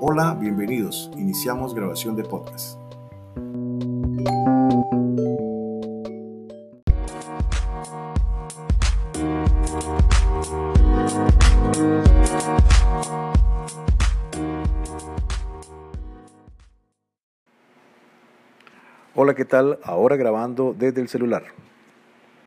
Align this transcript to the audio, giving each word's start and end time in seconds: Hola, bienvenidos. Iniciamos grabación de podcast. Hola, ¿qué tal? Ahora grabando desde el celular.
Hola, 0.00 0.32
bienvenidos. 0.40 1.10
Iniciamos 1.16 1.74
grabación 1.74 2.14
de 2.14 2.22
podcast. 2.22 2.78
Hola, 19.16 19.34
¿qué 19.34 19.44
tal? 19.44 19.80
Ahora 19.82 20.14
grabando 20.14 20.76
desde 20.78 21.00
el 21.00 21.08
celular. 21.08 21.42